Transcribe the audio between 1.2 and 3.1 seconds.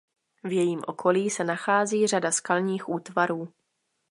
se nachází řada skalních